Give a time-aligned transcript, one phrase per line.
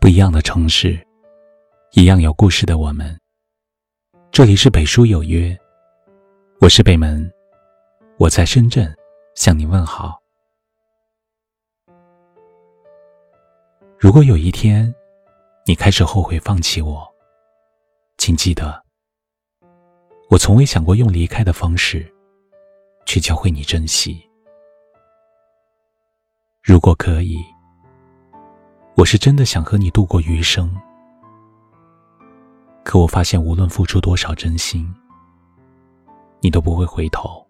[0.00, 0.98] 不一样的城市，
[1.92, 3.14] 一样有故事的我们。
[4.32, 5.54] 这里是北书有约，
[6.58, 7.30] 我是北门，
[8.16, 8.96] 我在深圳
[9.34, 10.18] 向你问好。
[13.98, 14.92] 如果有一天
[15.66, 17.06] 你开始后悔放弃我，
[18.16, 18.82] 请记得，
[20.30, 22.10] 我从未想过用离开的方式
[23.04, 24.26] 去教会你珍惜。
[26.62, 27.36] 如果可以。
[28.96, 30.70] 我是真的想和你度过余生，
[32.84, 34.92] 可我发现无论付出多少真心，
[36.40, 37.46] 你都不会回头。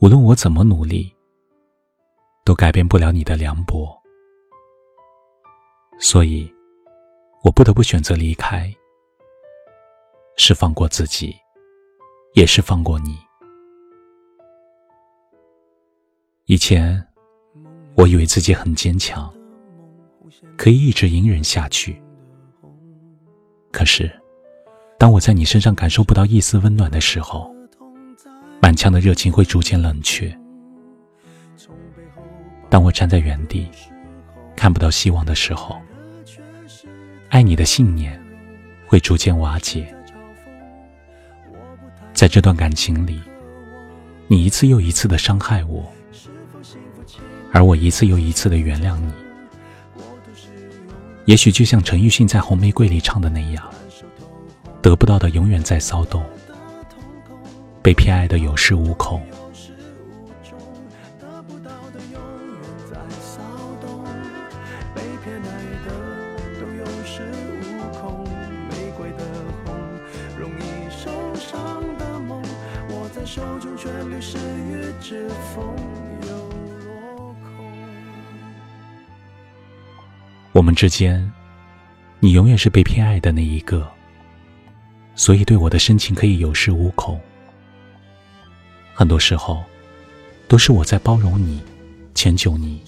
[0.00, 1.14] 无论我怎么努力，
[2.42, 3.94] 都改变不了你的凉薄。
[5.98, 6.50] 所以，
[7.42, 8.72] 我不得不选择离开，
[10.36, 11.36] 是放过自己，
[12.34, 13.18] 也是放过你。
[16.46, 17.06] 以前，
[17.94, 19.30] 我以为自己很坚强。
[20.58, 22.02] 可以一直隐忍下去。
[23.70, 24.10] 可是，
[24.98, 27.54] 当我在你身上感受不到一丝温暖的时候，
[28.60, 30.36] 满腔的热情会逐渐冷却。
[32.68, 33.68] 当我站在原地，
[34.56, 35.80] 看不到希望的时候，
[37.28, 38.20] 爱你的信念
[38.84, 39.94] 会逐渐瓦解。
[42.12, 43.20] 在这段感情里，
[44.26, 45.88] 你一次又一次的伤害我，
[47.52, 49.27] 而我一次又一次的原谅你。
[51.28, 53.62] 也许就像陈奕迅在《红玫瑰》里唱的那样，
[54.80, 56.24] 得不到的永远在骚动，
[57.82, 59.20] 被偏爱的有恃无恐。
[80.58, 81.32] 我们之间，
[82.18, 83.88] 你永远是被偏爱的那一个，
[85.14, 87.16] 所以对我的深情可以有恃无恐。
[88.92, 89.62] 很多时候，
[90.48, 91.62] 都是我在包容你、
[92.12, 92.82] 迁就你，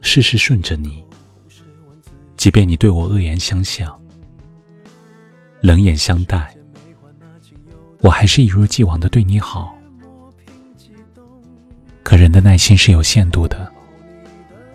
[0.00, 1.04] 事事顺着你。
[2.38, 3.94] 即便你对我恶言相向、
[5.60, 6.56] 冷眼相待，
[7.98, 9.76] 我还是一如既往的对你好。
[12.02, 13.70] 可人的耐心是有限度的，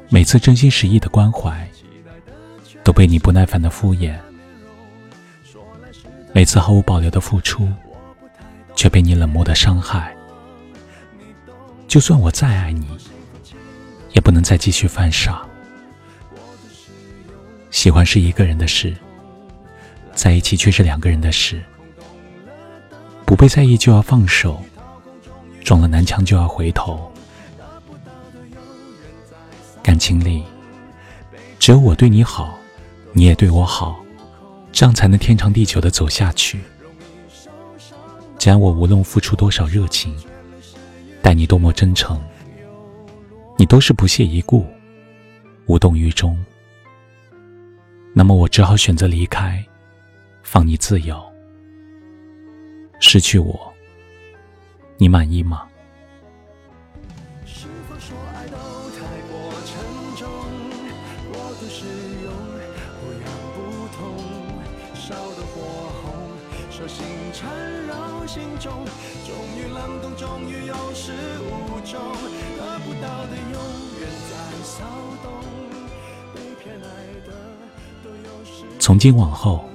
[0.10, 1.68] 每次真心实意的关怀。
[2.88, 4.16] 都被你不耐烦的敷衍，
[6.32, 7.68] 每次毫无保留的付出，
[8.78, 10.16] 却被你冷漠的伤害。
[11.86, 12.88] 就算我再爱你，
[14.14, 15.46] 也不能再继续犯傻。
[17.72, 18.96] 喜欢是一个人的事，
[20.16, 21.62] 在一起却是两个人的事。
[23.26, 24.64] 不被在意就要放手，
[25.62, 27.12] 撞了南墙就要回头。
[29.84, 30.46] 感情里，
[31.60, 32.57] 只有我对你好。
[33.18, 34.00] 你也对我好，
[34.72, 36.60] 这样才能天长地久的走下去。
[38.38, 40.16] 既然我无论付出多少热情，
[41.20, 42.22] 待你多么真诚，
[43.58, 44.64] 你都是不屑一顾，
[45.66, 46.38] 无动于衷，
[48.14, 49.66] 那么我只好选择离开，
[50.44, 51.20] 放你自由。
[53.00, 53.74] 失去我，
[54.98, 55.67] 你满意吗？
[66.88, 67.04] 心
[67.34, 67.50] 缠
[67.86, 68.72] 绕心中，
[69.26, 72.00] 终于冷冻，终于有始无终，
[72.58, 73.60] 得不到的永
[74.00, 74.86] 远在骚
[75.22, 75.30] 动，
[76.34, 76.88] 被偏爱
[77.28, 77.34] 的
[78.02, 79.68] 都有恃从今往后，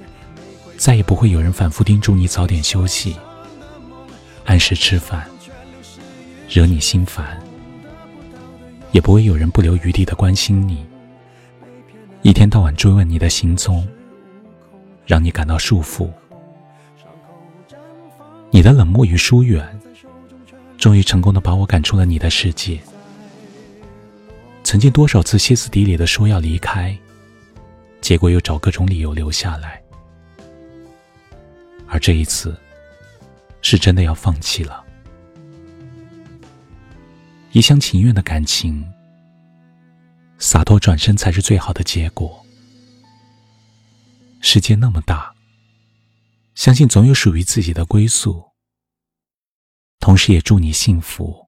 [0.79, 3.15] 再也不会有人反复叮嘱你早点休息，
[4.47, 5.29] 按时吃饭，
[6.49, 7.39] 惹你心烦，
[8.93, 10.87] 也不会有人不留余地的关心你，
[12.23, 13.87] 一天到晚追问你的行踪，
[15.13, 16.11] 让你感到束缚。
[18.51, 19.79] 你的冷漠与疏远，
[20.79, 22.81] 终于成功的把我赶出了你的世界。
[24.65, 26.97] 曾经多少次歇斯底里的说要离开，
[28.01, 29.83] 结果又找各种理由留下来。
[31.89, 32.57] 而这一次，
[33.61, 34.83] 是真的要放弃了。
[37.51, 38.83] 一厢情愿的感情，
[40.39, 42.42] 洒脱转身才是最好的结果。
[44.43, 45.35] 世界那么大。
[46.55, 48.53] 相信总有属于自己的归宿，
[49.99, 51.42] 同时也祝你幸福。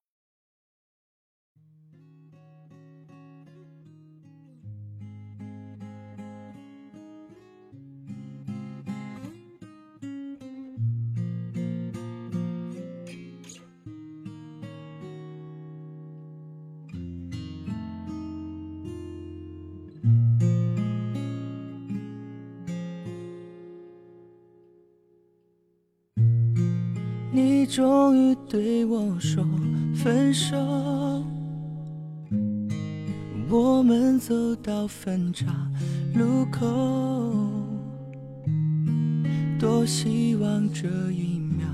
[27.75, 29.45] 终于对我说
[29.97, 30.57] 分手。
[33.51, 35.47] 我们走到分岔
[36.15, 36.65] 路口，
[39.59, 41.67] 多希望这一秒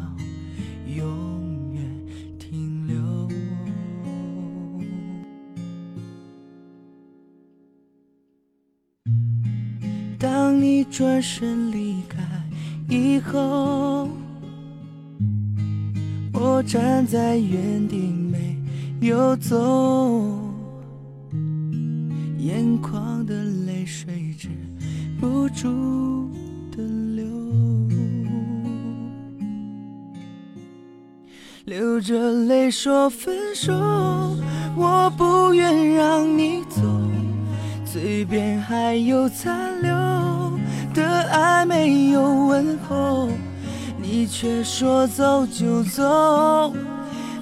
[0.86, 1.84] 永远
[2.38, 3.28] 停留。
[10.18, 12.18] 当你转身离开
[12.88, 14.08] 以后，
[16.42, 18.56] 我站在原地没
[19.06, 20.38] 有走。
[22.38, 24.48] 眼眶的泪水止
[25.20, 26.30] 不住
[26.74, 26.82] 的
[27.14, 27.26] 流，
[31.66, 33.74] 流着泪说分手，
[34.74, 36.80] 我不愿让你走，
[37.84, 39.90] 嘴边还有残留
[40.94, 43.09] 的爱没有问候，
[44.12, 46.72] 你却说走就走，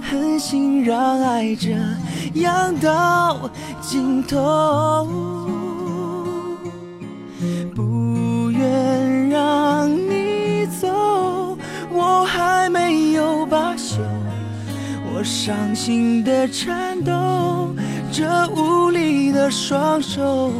[0.03, 1.71] 狠心让爱这
[2.43, 3.51] 样到。
[3.81, 5.09] 尽头，
[7.75, 11.57] 不愿让你走，
[11.91, 14.03] 我还没有罢休。
[15.15, 17.75] 我伤心的颤抖，
[18.13, 20.53] 这无力的双手，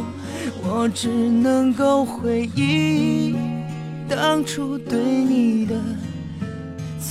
[0.63, 3.35] 我只能够回忆
[4.09, 5.75] 当初对你的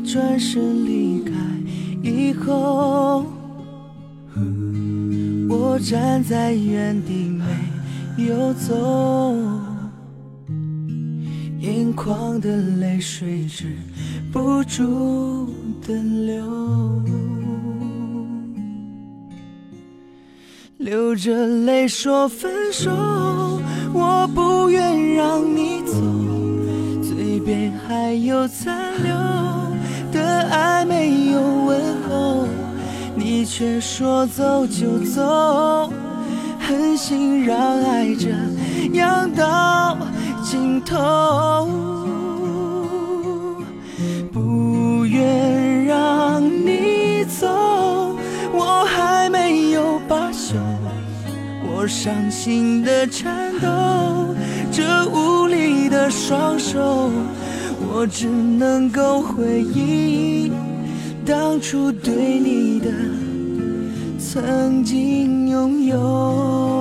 [0.00, 1.32] 转身离开
[2.02, 3.24] 以后，
[5.48, 7.44] 我站在原地没。
[8.18, 9.34] 有走，
[11.60, 13.74] 眼眶的泪水止
[14.30, 15.48] 不住
[15.86, 15.94] 的
[16.26, 17.02] 流，
[20.76, 22.90] 流着泪说分手，
[23.94, 25.94] 我不愿让你走，
[27.02, 29.14] 嘴边还有残留
[30.50, 32.46] 爱没有问候，
[33.14, 35.92] 你却说走就走。
[36.58, 38.28] 狠心让爱这
[38.96, 39.96] 样到
[40.42, 41.68] 尽头，
[44.32, 47.48] 不愿让你走，
[48.52, 50.56] 我还没有罢休。
[51.72, 54.34] 我伤心的颤抖，
[54.70, 57.10] 这无力的双手，
[57.88, 60.52] 我只能够回忆
[61.24, 62.90] 当初对你的。
[64.32, 66.79] 曾经拥有。